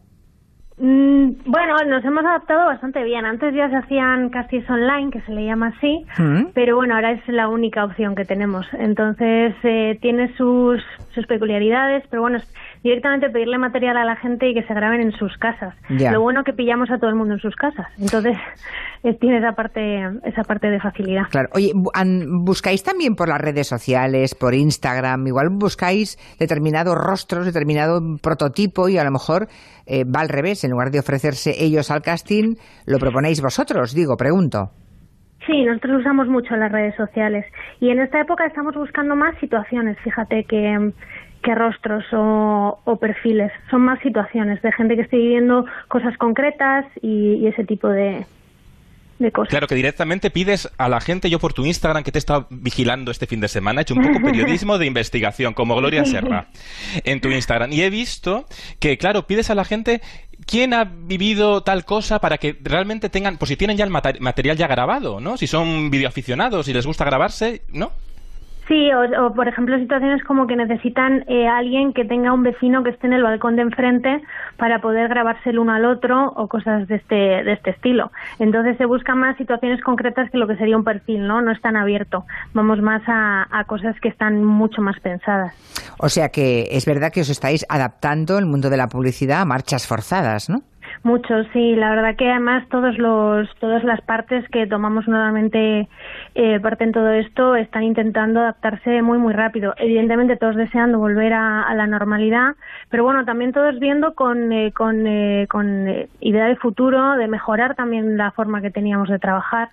Mm, 0.81 1.31
bueno, 1.47 1.75
nos 1.87 2.05
hemos 2.05 2.25
adaptado 2.25 2.67
bastante 2.67 3.03
bien. 3.03 3.25
Antes 3.27 3.53
ya 3.55 3.69
se 3.69 3.77
hacían 3.77 4.31
castings 4.31 4.69
online, 4.71 5.11
que 5.11 5.21
se 5.23 5.33
le 5.33 5.45
llama 5.45 5.73
así, 5.77 6.07
Mm. 6.19 6.47
pero 6.55 6.77
bueno, 6.77 6.95
ahora 6.95 7.13
es 7.13 7.27
la 7.29 7.49
única 7.49 7.85
opción 7.85 8.15
que 8.15 8.25
tenemos. 8.25 8.67
Entonces, 8.75 9.55
eh, 9.65 9.99
tiene 10.01 10.33
sus, 10.37 10.81
sus 11.15 11.27
peculiaridades, 11.27 12.05
pero 12.11 12.23
bueno, 12.23 12.39
directamente 12.83 13.31
pedirle 13.31 13.59
material 13.59 13.97
a 13.97 14.05
la 14.05 14.17
gente 14.17 14.49
y 14.49 14.55
que 14.55 14.63
se 14.63 14.75
graben 14.75 15.01
en 15.01 15.13
sus 15.13 15.37
casas. 15.39 15.75
Ya. 15.91 16.13
Lo 16.13 16.21
bueno 16.21 16.45
que 16.45 16.53
pillamos 16.53 16.91
a 16.91 16.99
todo 16.99 17.11
el 17.11 17.17
mundo 17.17 17.35
en 17.35 17.41
sus 17.41 17.55
casas. 17.57 17.87
Entonces, 17.99 18.37
eh, 19.05 19.15
tiene 19.15 19.39
esa 19.39 19.53
parte, 19.53 20.03
esa 20.25 20.43
parte 20.45 20.69
de 20.69 20.81
facilidad. 20.81 21.25
Claro. 21.31 21.49
Oye, 21.55 21.73
¿buscáis 21.75 22.83
también 22.83 23.15
por 23.15 23.29
las 23.29 23.41
redes 23.41 23.67
sociales, 23.67 24.35
por 24.35 24.55
Instagram? 24.55 25.27
Igual 25.27 25.49
buscáis 25.51 26.17
determinados 26.39 26.97
rostros, 26.97 27.47
determinado 27.47 28.01
prototipo 28.23 28.89
y 28.89 28.99
a 28.99 29.05
lo 29.05 29.11
mejor 29.11 29.49
eh, 29.87 30.05
va 30.05 30.21
al 30.21 30.29
revés. 30.29 30.65
En 30.65 30.71
lugar 30.71 30.91
de 30.91 31.01
ofrecerse 31.01 31.53
ellos 31.59 31.91
al 31.91 32.03
casting, 32.03 32.55
lo 32.87 32.99
proponéis 32.99 33.43
vosotros, 33.43 33.95
digo, 33.95 34.17
pregunto. 34.17 34.71
Sí, 35.47 35.65
nosotros 35.65 36.01
usamos 36.01 36.29
mucho 36.29 36.55
las 36.57 36.71
redes 36.71 36.95
sociales 36.97 37.47
y 37.81 37.89
en 37.89 38.01
esta 38.01 38.21
época 38.21 38.45
estamos 38.45 38.75
buscando 38.75 39.17
más 39.17 39.35
situaciones, 39.39 39.97
fíjate, 40.05 40.45
que, 40.45 40.93
que 41.43 41.55
rostros 41.55 42.05
o, 42.13 42.81
o 42.85 42.97
perfiles. 42.97 43.53
Son 43.71 43.83
más 43.83 44.01
situaciones 44.01 44.61
de 44.63 44.73
gente 44.73 44.97
que 44.97 45.03
esté 45.03 45.17
viviendo 45.17 45.65
cosas 45.89 46.17
concretas 46.19 46.85
y, 47.01 47.35
y 47.35 47.47
ese 47.47 47.65
tipo 47.65 47.89
de, 47.89 48.27
de 49.19 49.33
cosas. 49.33 49.51
Claro 49.51 49.67
que 49.67 49.75
directamente 49.75 50.31
pides 50.31 50.71
a 50.79 50.89
la 50.89 51.01
gente, 51.01 51.31
yo 51.31 51.39
por 51.39 51.53
tu 51.53 51.65
Instagram 51.65 52.03
que 52.03 52.13
te 52.13 52.19
he 52.19 52.21
estado 52.21 52.47
vigilando 52.51 53.11
este 53.11 53.27
fin 53.27 53.41
de 53.41 53.49
semana, 53.49 53.81
he 53.81 53.83
hecho 53.83 53.95
un 53.95 54.03
poco 54.03 54.21
periodismo 54.25 54.79
de 54.79 54.87
investigación, 54.87 55.55
como 55.55 55.77
Gloria 55.77 56.05
Serra, 56.05 56.49
en 57.05 57.21
tu 57.21 57.29
Instagram. 57.29 57.73
Y 57.73 57.83
he 57.83 57.91
visto 57.91 58.47
que, 58.81 58.99
claro, 58.99 59.27
pides 59.27 59.51
a 59.51 59.55
la 59.55 59.65
gente 59.65 60.01
quién 60.47 60.73
ha 60.73 60.85
vivido 60.85 61.63
tal 61.63 61.85
cosa 61.85 62.21
para 62.21 62.39
que 62.39 62.57
realmente 62.63 63.09
tengan, 63.09 63.39
pues 63.39 63.51
si 63.51 63.57
tienen 63.57 63.77
ya 63.77 63.85
el 63.85 63.91
material 63.91 64.57
ya 64.57 64.67
grabado, 64.67 65.21
¿no? 65.21 65.37
Si 65.37 65.47
son 65.47 65.91
videoaficionados 65.91 66.69
y 66.69 66.73
les 66.73 66.87
gusta 66.87 67.05
grabarse, 67.05 67.63
¿no? 67.73 67.93
Sí, 68.69 68.93
o, 68.93 69.27
o, 69.27 69.33
por 69.33 69.49
ejemplo 69.49 69.79
situaciones 69.79 70.23
como 70.25 70.47
que 70.47 70.55
necesitan 70.55 71.25
eh, 71.27 71.49
alguien 71.49 71.95
que 71.95 72.05
tenga 72.05 72.35
un 72.35 72.43
vecino 72.43 72.85
que 72.85 72.91
esté 72.91 73.07
en 73.07 73.15
el 73.15 73.23
balcón 73.23 73.57
de 73.57 73.63
enfrente 73.63 74.21
para 74.59 74.83
poder 74.83 75.09
grabarse 75.09 75.49
el 75.49 75.59
uno 75.59 75.73
al 75.73 75.87
otro 75.87 76.35
o 76.37 76.49
cosas 76.49 76.87
de 76.87 76.97
este 76.97 77.15
de 77.15 77.53
este 77.55 77.71
estilo. 77.71 78.13
Entonces 78.39 78.77
se 78.77 78.85
buscan 78.85 79.19
más 79.19 79.39
situaciones 79.39 79.81
concretas 79.83 80.31
que 80.31 80.37
lo 80.37 80.47
que 80.47 80.57
sería 80.57 80.77
un 80.77 80.85
perfil, 80.85 81.27
¿no? 81.27 81.41
No 81.41 81.51
es 81.51 81.61
tan 81.63 81.77
abierto. 81.77 82.27
Vamos 82.53 82.83
más 82.83 83.03
a, 83.07 83.47
a 83.51 83.65
cosas 83.65 83.99
que 84.01 84.09
están 84.09 84.45
mucho 84.45 84.83
más 84.83 85.01
pensadas. 85.01 85.55
O 85.99 86.11
sea 86.11 86.29
que 86.29 86.69
es 86.71 86.85
verdad 86.85 87.11
que 87.11 87.23
os 87.23 87.31
estáis 87.31 87.65
adaptando 87.71 88.37
el 88.39 88.45
mundo 88.45 88.69
de 88.69 88.77
la 88.77 88.89
publicidad 88.89 89.41
a 89.41 89.45
marchas 89.47 89.87
forzadas, 89.87 90.51
¿no? 90.51 90.61
Mucho, 91.03 91.45
sí. 91.53 91.75
La 91.77 91.91
verdad 91.91 92.17
que 92.17 92.31
además 92.31 92.69
todos 92.69 92.99
los, 92.99 93.49
todas 93.61 93.85
las 93.85 94.01
partes 94.01 94.49
que 94.51 94.67
tomamos 94.67 95.07
nuevamente 95.07 95.89
eh, 96.35 96.61
parte 96.61 96.85
en 96.85 96.93
todo 96.93 97.11
esto 97.11 97.57
están 97.57 97.85
intentando 97.85 98.41
adaptarse 98.41 99.03
muy, 99.03 99.19
muy 99.19 99.33
rápido. 99.33 99.75
Evidentemente 99.79 100.37
todos 100.37 100.57
deseando 100.57 100.99
volver 100.99 101.33
a, 101.33 101.73
la 101.75 101.87
normalidad, 101.87 102.57
pero 102.91 103.05
bueno, 103.05 103.25
también 103.25 103.53
todos 103.53 103.79
viendo 103.79 104.15
con, 104.15 104.53
eh, 104.53 104.73
con, 104.73 105.07
eh, 105.07 105.47
eh, 105.49 106.09
idea 106.21 106.47
de 106.47 106.57
futuro, 106.57 107.17
de 107.17 107.29
mejorar 107.29 107.75
también 107.75 108.17
la 108.17 108.31
forma 108.33 108.61
que 108.61 108.71
teníamos 108.71 109.09
de 109.09 109.19
trabajar. 109.19 109.71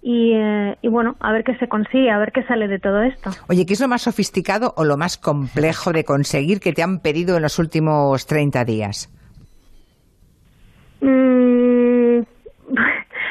Y, 0.00 0.32
eh, 0.34 0.78
y 0.80 0.88
bueno, 0.88 1.16
a 1.18 1.32
ver 1.32 1.42
qué 1.42 1.56
se 1.56 1.68
consigue, 1.68 2.10
a 2.10 2.18
ver 2.18 2.30
qué 2.30 2.44
sale 2.44 2.68
de 2.68 2.78
todo 2.78 3.02
esto. 3.02 3.30
Oye, 3.48 3.66
¿qué 3.66 3.72
es 3.72 3.80
lo 3.80 3.88
más 3.88 4.02
sofisticado 4.02 4.72
o 4.76 4.84
lo 4.84 4.96
más 4.96 5.18
complejo 5.18 5.92
de 5.92 6.04
conseguir 6.04 6.60
que 6.60 6.72
te 6.72 6.82
han 6.82 7.00
pedido 7.00 7.36
en 7.36 7.42
los 7.42 7.58
últimos 7.58 8.26
30 8.26 8.64
días? 8.64 9.10
Mm, 11.00 12.20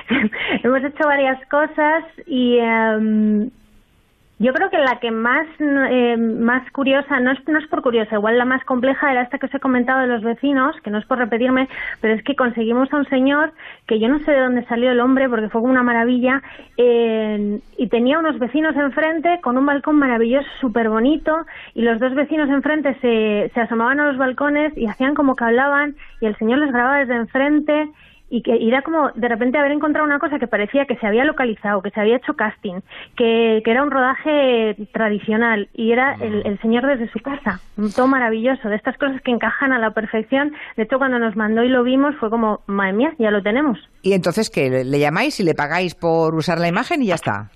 Hemos 0.64 0.84
hecho 0.84 1.06
varias 1.06 1.46
cosas 1.50 2.04
y 2.26 2.58
em, 2.60 3.50
yo 4.40 4.54
creo 4.54 4.70
que 4.70 4.78
la 4.78 5.00
que 5.00 5.10
más 5.10 5.48
eh, 5.60 6.16
más 6.16 6.70
curiosa, 6.72 7.20
no 7.20 7.32
es, 7.32 7.48
no 7.48 7.58
es 7.58 7.68
por 7.68 7.82
curiosa, 7.82 8.16
igual 8.16 8.38
la 8.38 8.46
más 8.46 8.64
compleja 8.66 9.12
era 9.12 9.24
esta 9.24 9.40
que 9.40 9.48
os 9.48 9.56
he 9.56 9.60
comentado 9.60 10.02
de 10.02 10.08
los 10.08 10.22
vecinos, 10.22 10.76
que 10.82 10.92
no 10.92 11.00
es 11.00 11.06
por 11.06 11.18
repetirme, 11.18 11.68
pero 12.02 12.14
es 12.14 12.24
que 12.24 12.36
conseguimos 12.36 12.94
a 12.94 12.98
un 12.98 13.06
señor 13.06 13.52
que 13.88 14.00
yo 14.00 14.08
no 14.10 14.20
sé 14.20 14.32
de 14.32 14.42
dónde 14.42 14.66
salió 14.66 14.92
el 14.92 15.00
hombre, 15.00 15.28
porque 15.28 15.50
fue 15.50 15.62
una 15.62 15.82
maravilla, 15.82 16.44
eh, 16.78 17.60
y 17.78 17.88
tenía 17.88 18.20
unos 18.20 18.38
vecinos 18.38 18.76
enfrente 18.76 19.40
con 19.42 19.58
un 19.58 19.66
balcón 19.66 19.96
maravilloso, 19.96 20.48
súper 20.62 20.90
bonito, 20.90 21.46
y 21.74 21.82
los 21.82 22.00
dos 22.00 22.14
vecinos 22.14 22.50
enfrente 22.50 22.96
se, 23.02 23.50
se 23.56 23.60
asomaban 23.60 24.00
a 24.00 24.08
los 24.08 24.18
balcones 24.18 24.78
y 24.78 24.86
hacían 24.86 25.16
como 25.16 25.36
que 25.36 25.46
hablaban, 25.46 25.96
y 26.22 26.28
el 26.28 26.36
señor 26.38 26.60
les 26.60 26.72
grababa 26.72 27.00
desde 27.00 27.16
enfrente, 27.16 27.90
y 28.30 28.42
que 28.42 28.58
era 28.68 28.82
como 28.82 29.12
de 29.12 29.28
repente 29.28 29.58
haber 29.58 29.72
encontrado 29.72 30.06
una 30.06 30.20
cosa 30.20 30.40
que 30.40 30.48
parecía 30.48 30.86
que 30.86 30.98
se 30.98 31.08
había 31.08 31.24
localizado, 31.24 31.82
que 31.82 31.92
se 31.92 32.00
había 32.00 32.18
hecho 32.18 32.34
casting, 32.34 32.82
que, 33.16 33.62
que 33.64 33.72
era 33.72 33.84
un 33.84 33.92
rodaje 33.92 34.76
tradicional 34.92 35.70
y 35.74 35.92
era 35.92 36.16
el, 36.16 36.46
el, 36.46 36.60
señor 36.60 36.86
desde 36.86 37.10
su 37.12 37.20
casa, 37.20 37.60
un 37.78 37.92
todo 37.92 38.08
maravilloso, 38.08 38.70
de 38.70 38.76
estas 38.76 38.98
cosas 38.98 39.22
que 39.22 39.32
encajan 39.32 39.72
a 39.72 39.80
la 39.80 39.92
perfección. 39.92 40.54
De 40.76 40.84
hecho, 40.84 40.98
cuando 40.98 41.20
nos 41.20 41.36
mandó 41.36 41.64
y 41.64 41.70
lo 41.70 41.84
vimos 41.84 42.16
fue 42.20 42.30
como, 42.30 42.62
madre 42.68 42.94
mía, 42.94 43.14
ya 43.18 43.32
lo 43.32 43.42
tenemos. 43.42 43.80
Y 44.02 44.14
entonces, 44.14 44.50
¿qué? 44.50 44.84
¿Le 44.84 45.00
llamáis 45.00 45.40
y 45.40 45.44
le 45.44 45.54
pagáis 45.54 45.96
por 45.96 46.36
usar 46.36 46.60
la 46.60 46.68
imagen 46.68 47.02
y 47.02 47.08
ya 47.08 47.16
está? 47.16 47.50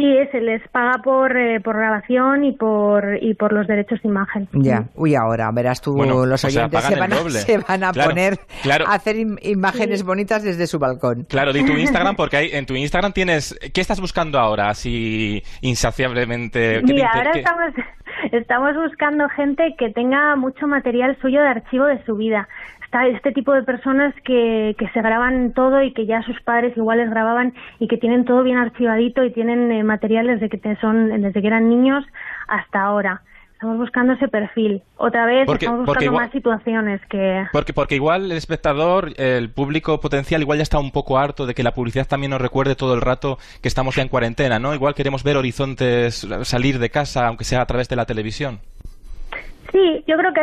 Sí, 0.00 0.16
se 0.32 0.40
les 0.40 0.66
paga 0.68 1.02
por, 1.04 1.36
eh, 1.36 1.60
por 1.60 1.76
grabación 1.76 2.42
y 2.44 2.52
por 2.52 3.18
y 3.22 3.34
por 3.34 3.52
los 3.52 3.66
derechos 3.66 4.00
de 4.02 4.08
imagen. 4.08 4.48
Ya, 4.54 4.84
uy, 4.94 5.14
ahora 5.14 5.50
verás 5.52 5.82
tú, 5.82 5.92
Bueno, 5.94 6.24
los 6.24 6.42
o 6.42 6.48
sea, 6.48 6.62
oyentes 6.64 6.84
se, 6.84 6.98
van 6.98 7.12
a, 7.12 7.16
se 7.30 7.58
van 7.58 7.84
a 7.84 7.92
Claro, 7.92 8.08
poner 8.10 8.38
claro. 8.62 8.86
a 8.88 8.94
hacer 8.94 9.16
im- 9.16 9.38
imágenes 9.42 10.02
bonitas 10.02 10.42
desde 10.42 10.66
su 10.66 10.78
balcón. 10.78 11.24
Claro, 11.28 11.52
di 11.52 11.64
tu 11.66 11.72
Instagram 11.76 12.16
porque 12.16 12.38
hay, 12.38 12.50
en 12.52 12.64
tu 12.64 12.74
Instagram 12.74 13.12
tienes... 13.12 13.54
¿Qué 13.74 13.80
estás 13.82 14.00
buscando 14.00 14.38
ahora 14.38 14.70
así 14.70 15.42
insaciablemente? 15.60 16.80
¿Qué 16.80 16.86
te 16.86 16.92
Mira, 16.94 17.10
ahora 17.12 17.32
qué- 17.32 17.38
estamos, 17.40 17.72
estamos 18.32 18.74
buscando 18.76 19.28
gente 19.30 19.74
que 19.78 19.90
tenga 19.90 20.34
mucho 20.36 20.66
material 20.66 21.18
suyo 21.20 21.40
de 21.42 21.48
archivo 21.48 21.84
de 21.84 22.02
su 22.06 22.16
vida. 22.16 22.48
Está 22.90 23.06
este 23.06 23.30
tipo 23.30 23.52
de 23.52 23.62
personas 23.62 24.12
que, 24.24 24.74
que 24.76 24.88
se 24.88 25.00
graban 25.00 25.52
todo 25.52 25.80
y 25.80 25.92
que 25.92 26.06
ya 26.06 26.22
sus 26.22 26.40
padres 26.40 26.76
igual 26.76 26.98
les 26.98 27.08
grababan 27.08 27.54
y 27.78 27.86
que 27.86 27.96
tienen 27.96 28.24
todo 28.24 28.42
bien 28.42 28.56
archivadito 28.58 29.22
y 29.22 29.30
tienen 29.32 29.70
eh, 29.70 29.84
material 29.84 30.26
desde 30.26 30.48
que 30.48 30.58
te 30.58 30.74
son 30.80 31.08
desde 31.22 31.40
que 31.40 31.46
eran 31.46 31.68
niños 31.68 32.04
hasta 32.48 32.82
ahora. 32.82 33.22
Estamos 33.52 33.76
buscando 33.78 34.14
ese 34.14 34.26
perfil. 34.26 34.82
Otra 34.96 35.24
vez 35.26 35.46
Porque- 35.46 35.66
estamos 35.66 35.86
buscando 35.86 36.04
igual- 36.06 36.24
más 36.24 36.32
situaciones 36.32 37.00
que 37.08 37.44
Porque, 37.52 37.72
porque 37.72 37.94
igual 37.94 38.24
el 38.24 38.32
espectador, 38.36 39.12
el 39.18 39.50
público 39.50 40.00
potencial, 40.00 40.40
igual 40.42 40.58
ya 40.58 40.64
está 40.64 40.80
un 40.80 40.90
poco 40.90 41.16
harto 41.16 41.46
de 41.46 41.54
que 41.54 41.62
la 41.62 41.72
publicidad 41.74 42.08
también 42.08 42.30
nos 42.30 42.40
recuerde 42.40 42.74
todo 42.74 42.94
el 42.94 43.02
rato 43.02 43.38
que 43.62 43.68
estamos 43.68 43.94
ya 43.94 44.02
en 44.02 44.08
cuarentena, 44.08 44.58
¿no? 44.58 44.74
Igual 44.74 44.94
queremos 44.96 45.22
ver 45.22 45.36
horizontes, 45.36 46.26
salir 46.42 46.80
de 46.80 46.90
casa, 46.90 47.28
aunque 47.28 47.44
sea 47.44 47.60
a 47.60 47.66
través 47.66 47.88
de 47.88 47.94
la 47.94 48.06
televisión. 48.06 48.58
Sí, 49.72 50.04
yo 50.06 50.16
creo 50.16 50.32
que 50.32 50.40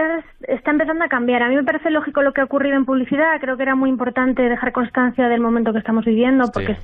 está 0.48 0.72
empezando 0.72 1.04
a 1.04 1.10
cambiar. 1.10 1.44
A 1.44 1.50
mí 1.50 1.56
me 1.56 1.64
parece 1.64 1.90
lógico 1.90 2.22
lo 2.22 2.34
que 2.34 2.42
ha 2.42 2.46
ocurrido 2.46 2.76
en 2.76 2.86
publicidad. 2.86 3.40
Creo 3.42 3.58
que 3.58 3.64
era 3.64 3.76
muy 3.76 3.90
importante 3.90 4.42
dejar 4.42 4.72
constancia 4.72 5.28
del 5.28 5.42
momento 5.42 5.74
que 5.74 5.80
estamos 5.80 6.06
viviendo 6.06 6.50
porque 6.52 6.74
es, 6.74 6.80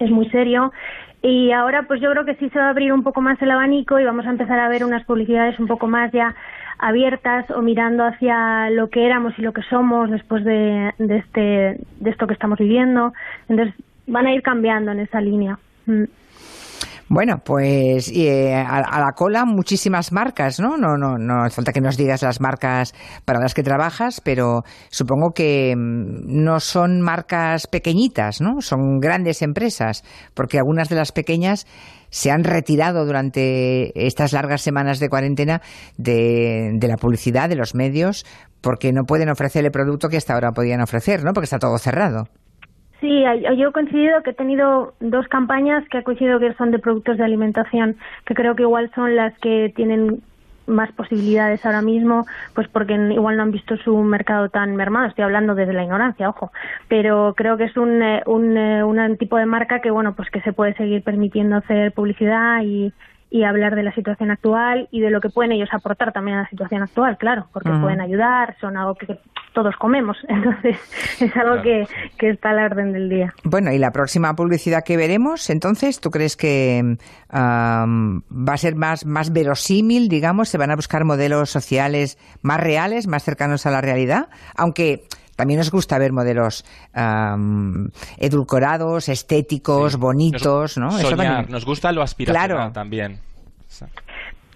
es 0.00 0.10
muy 0.10 0.28
serio. 0.30 0.72
Y 1.22 1.52
ahora 1.52 1.84
pues 1.84 2.00
yo 2.00 2.10
creo 2.10 2.24
que 2.24 2.36
sí 2.36 2.48
se 2.50 2.58
va 2.58 2.66
a 2.66 2.70
abrir 2.70 2.92
un 2.92 3.02
poco 3.02 3.20
más 3.20 3.40
el 3.42 3.50
abanico 3.50 3.98
y 3.98 4.04
vamos 4.04 4.26
a 4.26 4.30
empezar 4.30 4.58
a 4.58 4.68
ver 4.68 4.84
unas 4.84 5.04
publicidades 5.04 5.58
un 5.58 5.66
poco 5.66 5.86
más 5.86 6.12
ya 6.12 6.34
abiertas 6.78 7.50
o 7.50 7.60
mirando 7.60 8.04
hacia 8.04 8.70
lo 8.70 8.88
que 8.88 9.04
éramos 9.04 9.36
y 9.36 9.42
lo 9.42 9.52
que 9.52 9.62
somos 9.62 10.10
después 10.10 10.44
de, 10.44 10.94
de 10.98 11.16
este 11.16 11.40
de 12.00 12.10
esto 12.10 12.26
que 12.26 12.34
estamos 12.34 12.58
viviendo. 12.58 13.12
Entonces 13.48 13.74
van 14.06 14.26
a 14.26 14.32
ir 14.32 14.42
cambiando 14.42 14.92
en 14.92 15.00
esa 15.00 15.20
línea. 15.20 15.58
Mm. 15.86 16.04
Bueno, 17.10 17.36
pues 17.42 18.12
eh, 18.14 18.54
a, 18.54 18.80
a 18.80 19.00
la 19.00 19.12
cola 19.16 19.46
muchísimas 19.46 20.12
marcas, 20.12 20.60
¿no? 20.60 20.76
No, 20.76 20.98
no, 20.98 21.16
no 21.16 21.42
hace 21.42 21.54
falta 21.56 21.72
que 21.72 21.80
nos 21.80 21.96
digas 21.96 22.22
las 22.22 22.38
marcas 22.38 22.92
para 23.24 23.40
las 23.40 23.54
que 23.54 23.62
trabajas, 23.62 24.20
pero 24.22 24.60
supongo 24.90 25.30
que 25.34 25.74
mm, 25.74 26.42
no 26.44 26.60
son 26.60 27.00
marcas 27.00 27.66
pequeñitas, 27.66 28.42
¿no? 28.42 28.60
Son 28.60 28.98
grandes 29.00 29.40
empresas, 29.40 30.04
porque 30.34 30.58
algunas 30.58 30.90
de 30.90 30.96
las 30.96 31.12
pequeñas 31.12 31.66
se 32.10 32.30
han 32.30 32.44
retirado 32.44 33.06
durante 33.06 34.06
estas 34.06 34.34
largas 34.34 34.60
semanas 34.60 35.00
de 35.00 35.08
cuarentena 35.08 35.62
de 35.96 36.78
la 36.82 36.96
publicidad, 36.96 37.48
de 37.48 37.56
los 37.56 37.74
medios, 37.74 38.26
porque 38.60 38.92
no 38.92 39.04
pueden 39.04 39.30
ofrecer 39.30 39.64
el 39.64 39.70
producto 39.70 40.08
que 40.08 40.18
hasta 40.18 40.34
ahora 40.34 40.52
podían 40.52 40.82
ofrecer, 40.82 41.24
¿no? 41.24 41.32
Porque 41.32 41.44
está 41.44 41.58
todo 41.58 41.78
cerrado. 41.78 42.24
Sí, 43.00 43.22
yo 43.56 43.68
he 43.68 43.72
coincidido 43.72 44.22
que 44.22 44.30
he 44.30 44.34
tenido 44.34 44.92
dos 44.98 45.28
campañas 45.28 45.88
que 45.88 45.98
he 45.98 46.02
coincidido 46.02 46.40
que 46.40 46.52
son 46.54 46.72
de 46.72 46.80
productos 46.80 47.16
de 47.16 47.24
alimentación, 47.24 47.96
que 48.24 48.34
creo 48.34 48.56
que 48.56 48.62
igual 48.62 48.90
son 48.94 49.14
las 49.14 49.38
que 49.38 49.72
tienen 49.76 50.20
más 50.66 50.92
posibilidades 50.92 51.64
ahora 51.64 51.80
mismo, 51.80 52.26
pues 52.54 52.68
porque 52.68 52.94
igual 52.94 53.36
no 53.36 53.44
han 53.44 53.52
visto 53.52 53.76
su 53.76 53.96
mercado 53.98 54.48
tan 54.48 54.76
mermado. 54.76 55.06
Estoy 55.06 55.24
hablando 55.24 55.54
desde 55.54 55.72
la 55.72 55.84
ignorancia, 55.84 56.28
ojo. 56.28 56.52
Pero 56.88 57.34
creo 57.36 57.56
que 57.56 57.64
es 57.64 57.76
un, 57.76 58.02
eh, 58.02 58.22
un, 58.26 58.56
eh, 58.56 58.84
un 58.84 59.16
tipo 59.16 59.36
de 59.36 59.46
marca 59.46 59.80
que, 59.80 59.90
bueno, 59.90 60.14
pues 60.14 60.28
que 60.30 60.40
se 60.42 60.52
puede 60.52 60.74
seguir 60.74 61.02
permitiendo 61.02 61.56
hacer 61.56 61.92
publicidad 61.92 62.62
y, 62.62 62.92
y 63.30 63.44
hablar 63.44 63.74
de 63.74 63.82
la 63.82 63.92
situación 63.92 64.30
actual 64.30 64.88
y 64.90 65.00
de 65.00 65.10
lo 65.10 65.20
que 65.20 65.28
pueden 65.28 65.52
ellos 65.52 65.68
aportar 65.72 66.12
también 66.12 66.38
a 66.38 66.42
la 66.42 66.48
situación 66.48 66.82
actual, 66.82 67.18
claro, 67.18 67.46
porque 67.52 67.70
pueden 67.70 68.00
ayudar, 68.00 68.56
son 68.60 68.76
algo 68.76 68.94
que 68.94 69.18
todos 69.52 69.74
comemos, 69.76 70.16
entonces 70.28 70.76
es 71.20 71.36
algo 71.36 71.48
Claro, 71.48 71.62
que, 71.62 71.86
que 72.18 72.30
está 72.30 72.50
a 72.50 72.52
la 72.54 72.64
orden 72.66 72.92
del 72.92 73.08
día. 73.08 73.32
Bueno, 73.44 73.72
y 73.72 73.78
la 73.78 73.90
próxima 73.90 74.34
publicidad 74.34 74.82
que 74.84 74.96
veremos, 74.96 75.50
entonces, 75.50 76.00
¿tú 76.00 76.10
crees 76.10 76.36
que 76.36 76.96
va 77.32 78.52
a 78.52 78.56
ser 78.56 78.76
más, 78.76 79.04
más 79.04 79.32
verosímil, 79.32 80.08
digamos? 80.08 80.48
¿Se 80.48 80.58
van 80.58 80.70
a 80.70 80.76
buscar 80.76 81.04
modelos 81.04 81.50
sociales 81.50 82.18
más 82.42 82.60
reales, 82.60 83.06
más 83.06 83.24
cercanos 83.24 83.66
a 83.66 83.70
la 83.70 83.80
realidad? 83.80 84.28
Aunque 84.56 85.04
también 85.38 85.58
nos 85.58 85.70
gusta 85.70 85.98
ver 85.98 86.12
modelos 86.12 86.64
am, 86.92 87.90
edulcorados, 88.18 89.08
estéticos, 89.08 89.96
bonitos, 89.96 90.76
¿no? 90.76 90.88
Eso 90.88 91.10
también- 91.16 91.46
nos 91.48 91.64
gusta 91.64 91.92
lo 91.92 92.02
aspiracional 92.02 92.48
Claro. 92.56 92.72
también. 92.72 93.18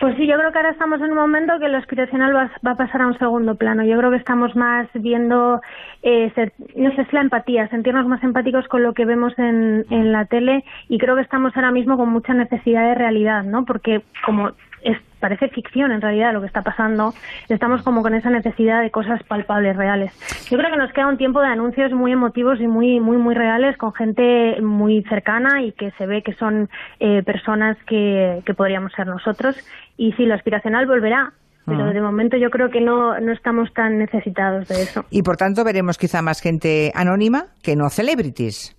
Pues 0.00 0.16
sí, 0.16 0.26
yo 0.26 0.36
creo 0.36 0.50
que 0.50 0.58
ahora 0.58 0.70
estamos 0.72 1.00
en 1.00 1.12
un 1.12 1.16
momento 1.18 1.52
que 1.60 1.68
lo 1.68 1.78
aspiracional 1.78 2.34
va, 2.34 2.50
va 2.66 2.72
a 2.72 2.76
pasar 2.76 3.02
a 3.02 3.06
un 3.06 3.16
segundo 3.20 3.54
plano. 3.54 3.84
Yo 3.84 3.96
creo 3.96 4.10
que 4.10 4.16
estamos 4.16 4.56
más 4.56 4.88
viendo, 4.94 5.60
eh, 6.02 6.32
ser- 6.34 6.52
no 6.74 6.90
sé, 6.96 7.02
es 7.02 7.12
la 7.12 7.20
empatía, 7.20 7.68
sentirnos 7.68 8.08
más 8.08 8.20
empáticos 8.24 8.66
con 8.66 8.82
lo 8.82 8.94
que 8.94 9.04
vemos 9.04 9.32
en, 9.38 9.86
en 9.90 10.10
la 10.10 10.24
tele 10.24 10.64
y 10.88 10.98
creo 10.98 11.14
que 11.14 11.22
estamos 11.22 11.52
ahora 11.54 11.70
mismo 11.70 11.96
con 11.96 12.08
mucha 12.08 12.34
necesidad 12.34 12.82
de 12.88 12.96
realidad, 12.96 13.44
¿no? 13.44 13.64
Porque 13.64 14.02
como 14.26 14.48
es, 14.82 14.98
parece 15.22 15.48
ficción 15.48 15.92
en 15.92 16.00
realidad 16.00 16.34
lo 16.34 16.40
que 16.40 16.48
está 16.48 16.62
pasando, 16.62 17.14
estamos 17.48 17.82
como 17.82 18.02
con 18.02 18.14
esa 18.14 18.28
necesidad 18.28 18.82
de 18.82 18.90
cosas 18.90 19.22
palpables, 19.22 19.76
reales. 19.76 20.12
Yo 20.50 20.58
creo 20.58 20.70
que 20.70 20.76
nos 20.76 20.92
queda 20.92 21.06
un 21.06 21.16
tiempo 21.16 21.40
de 21.40 21.46
anuncios 21.46 21.92
muy 21.92 22.12
emotivos 22.12 22.60
y 22.60 22.66
muy, 22.66 23.00
muy, 23.00 23.16
muy 23.16 23.34
reales 23.34 23.76
con 23.78 23.94
gente 23.94 24.60
muy 24.60 25.04
cercana 25.04 25.62
y 25.62 25.72
que 25.72 25.92
se 25.92 26.06
ve 26.06 26.22
que 26.22 26.34
son 26.34 26.68
eh, 26.98 27.22
personas 27.22 27.78
que, 27.86 28.42
que 28.44 28.52
podríamos 28.52 28.92
ser 28.92 29.06
nosotros. 29.06 29.56
Y 29.96 30.12
sí, 30.14 30.26
lo 30.26 30.34
aspiracional 30.34 30.86
volverá, 30.86 31.32
pero 31.64 31.92
de 31.92 32.00
momento 32.00 32.36
yo 32.36 32.50
creo 32.50 32.70
que 32.70 32.80
no, 32.80 33.20
no 33.20 33.32
estamos 33.32 33.72
tan 33.72 33.98
necesitados 33.98 34.66
de 34.66 34.82
eso. 34.82 35.04
Y 35.10 35.22
por 35.22 35.36
tanto 35.36 35.62
veremos 35.62 35.96
quizá 35.96 36.20
más 36.20 36.40
gente 36.40 36.90
anónima 36.94 37.46
que 37.62 37.76
no 37.76 37.88
celebrities. 37.88 38.76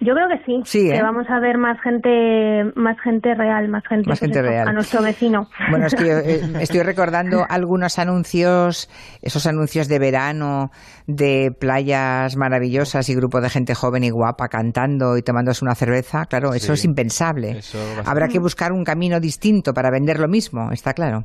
Yo 0.00 0.14
creo 0.14 0.28
que 0.28 0.44
sí, 0.46 0.60
Sí, 0.64 0.90
¿eh? 0.90 0.94
que 0.94 1.02
vamos 1.02 1.26
a 1.28 1.40
ver 1.40 1.58
más 1.58 1.76
gente, 1.82 2.70
más 2.76 2.96
gente 3.02 3.34
real, 3.34 3.68
más 3.68 3.82
gente, 3.88 4.08
Más 4.08 4.20
pues 4.20 4.20
gente 4.20 4.38
eso, 4.38 4.48
real. 4.48 4.68
a 4.68 4.72
nuestro 4.72 5.02
vecino. 5.02 5.48
Bueno, 5.70 5.86
es 5.86 5.94
que 5.96 6.06
yo 6.06 6.18
eh, 6.18 6.40
estoy 6.60 6.82
recordando 6.82 7.44
algunos 7.48 7.98
anuncios, 7.98 8.88
esos 9.22 9.46
anuncios 9.46 9.88
de 9.88 9.98
verano, 9.98 10.70
de 11.08 11.50
playas 11.58 12.36
maravillosas 12.36 13.08
y 13.08 13.14
grupo 13.16 13.40
de 13.40 13.50
gente 13.50 13.74
joven 13.74 14.04
y 14.04 14.10
guapa 14.10 14.46
cantando 14.48 15.16
y 15.16 15.22
tomándose 15.22 15.64
una 15.64 15.74
cerveza. 15.74 16.26
Claro, 16.26 16.54
eso 16.54 16.74
es 16.74 16.84
impensable. 16.84 17.58
Eso. 17.58 17.78
Habrá 18.06 18.28
que 18.28 18.38
buscar 18.38 18.70
un 18.72 18.84
camino 18.84 19.18
distinto 19.18 19.72
para 19.74 19.90
vender 19.90 20.20
lo 20.20 20.28
mismo, 20.28 20.70
está 20.70 20.92
claro. 20.94 21.24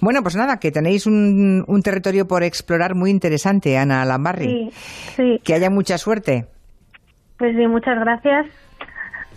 Bueno, 0.00 0.22
pues 0.22 0.34
nada, 0.34 0.56
que 0.56 0.72
tenéis 0.72 1.06
un, 1.06 1.64
un 1.66 1.82
territorio 1.82 2.26
por 2.26 2.42
explorar 2.42 2.96
muy 2.96 3.10
interesante, 3.10 3.78
Ana 3.78 4.04
Lambarri. 4.04 4.70
Sí, 4.70 5.14
sí. 5.16 5.40
Que 5.44 5.54
haya 5.54 5.70
mucha 5.70 5.96
suerte. 5.96 6.46
Pues 7.40 7.56
sí, 7.56 7.66
muchas 7.66 7.98
gracias. 7.98 8.46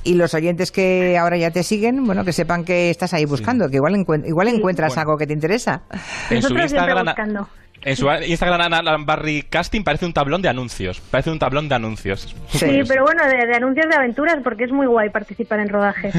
Y 0.03 0.13
los 0.15 0.33
oyentes 0.33 0.71
que 0.71 1.17
ahora 1.17 1.37
ya 1.37 1.49
te 1.49 1.63
siguen, 1.63 2.05
bueno, 2.05 2.23
que 2.25 2.33
sepan 2.33 2.65
que 2.65 2.89
estás 2.89 3.13
ahí 3.13 3.23
buscando, 3.25 3.69
que 3.69 3.77
igual, 3.77 3.95
encuent- 3.95 4.27
igual 4.27 4.49
encuentras 4.49 4.89
Bueno. 4.89 5.01
algo 5.01 5.17
que 5.17 5.25
te 5.25 5.33
interesa. 5.33 5.81
En 6.29 6.41
su 6.41 6.49
Nosotros 6.53 6.69
siempre 6.71 6.91
Instagram, 6.91 7.05
buscando. 7.05 7.49
en 7.83 7.95
su 7.95 8.09
Instagram 8.27 8.61
Ana 8.61 8.81
Lambarri 8.81 9.43
Casting 9.43 9.83
parece 9.85 10.05
un 10.05 10.11
tablón 10.13 10.41
de 10.41 10.49
anuncios. 10.49 10.99
Parece 10.99 11.31
un 11.31 11.39
tablón 11.39 11.69
de 11.69 11.75
anuncios. 11.75 12.35
Sí, 12.49 12.81
pero 12.85 13.03
bueno, 13.03 13.23
de, 13.25 13.47
de 13.47 13.55
anuncios 13.55 13.87
de 13.89 13.95
aventuras 13.95 14.37
porque 14.43 14.65
es 14.65 14.71
muy 14.73 14.87
guay 14.87 15.09
participar 15.09 15.61
en 15.61 15.69
rodajes. 15.69 16.13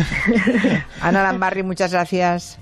Ana 1.02 1.22
Lambarri, 1.22 1.62
muchas 1.62 1.92
gracias. 1.92 2.58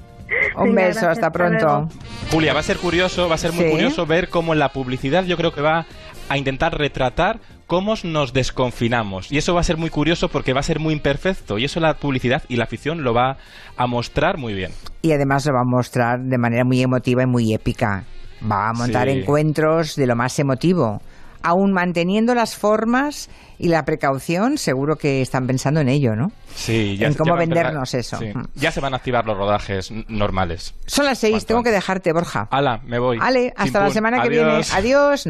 Un 0.57 0.75
beso, 0.75 1.00
gracias, 1.02 1.05
hasta 1.05 1.31
pronto. 1.31 1.88
Julia, 2.33 2.52
va 2.55 2.61
a 2.61 2.64
ser 2.64 2.79
curioso, 2.79 3.29
va 3.29 3.37
a 3.37 3.38
ser 3.38 3.52
muy 3.52 3.67
Sí. 3.67 3.71
curioso 3.71 4.07
ver 4.07 4.29
cómo 4.29 4.55
en 4.55 4.59
la 4.59 4.71
publicidad 4.71 5.25
yo 5.25 5.37
creo 5.37 5.52
que 5.52 5.61
va 5.61 5.87
a 6.29 6.37
intentar 6.38 6.76
retratar 6.76 7.38
cómo 7.73 7.95
nos 8.05 8.35
desconfinamos. 8.35 9.33
Y 9.33 9.38
eso 9.38 9.55
va 9.55 9.62
a 9.62 9.64
ser 9.64 9.79
muy 9.79 9.88
curioso 9.88 10.29
porque 10.29 10.52
va 10.52 10.61
a 10.61 10.62
ser 10.62 10.79
muy 10.79 10.93
imperfecto. 10.93 11.57
Y 11.57 11.64
eso 11.64 11.81
la 11.81 11.95
publicidad 11.95 12.43
y 12.49 12.57
la 12.57 12.67
ficción 12.67 13.02
lo 13.02 13.14
va 13.14 13.38
a 13.79 13.87
mostrar 13.87 14.37
muy 14.37 14.52
bien. 14.52 14.73
Y 15.00 15.12
además 15.12 15.47
lo 15.47 15.55
va 15.55 15.61
a 15.61 15.64
mostrar 15.64 16.21
de 16.21 16.37
manera 16.37 16.64
muy 16.67 16.83
emotiva 16.83 17.23
y 17.23 17.26
muy 17.26 17.55
épica. 17.55 18.05
Va 18.45 18.69
a 18.69 18.73
montar 18.75 19.09
Sí. 19.09 19.21
encuentros 19.21 19.97
de 19.97 20.07
lo 20.07 20.14
más 20.17 20.38
emotivo. 20.38 21.00
Aún 21.45 21.73
manteniendo 21.73 22.35
las 22.37 22.57
formas 22.57 23.29
y 23.59 23.67
la 23.69 23.85
precaución, 23.85 24.59
seguro 24.59 24.95
que 24.97 25.23
están 25.23 25.47
pensando 25.49 25.81
en 25.81 25.88
ello, 25.88 26.14
¿no? 26.14 26.31
Sí, 26.55 26.99
En 27.00 27.14
cómo 27.14 27.35
empezar- 27.35 27.38
vendernos 27.64 27.95
eso. 27.95 28.17
sí. 28.19 28.26
Mm. 28.35 28.45
Ya 28.55 28.71
se 28.71 28.81
van 28.81 28.93
a 28.93 28.99
activar 28.99 29.25
los 29.26 29.37
rodajes 29.37 29.91
normales. 30.09 30.75
Son 30.87 31.05
las 31.05 31.19
seis, 31.19 31.45
tengo 31.47 31.62
que 31.64 31.71
dejarte, 31.73 32.12
Borja. 32.12 32.47
Ala, 32.50 32.81
me 32.87 32.99
voy. 33.00 33.19
Ale, 33.21 33.52
hasta 33.57 33.81
la 33.81 33.91
semana 33.91 34.21
que 34.23 34.29
Adiós. 34.29 34.45
viene. 34.45 34.62
Adiós. 34.73 35.21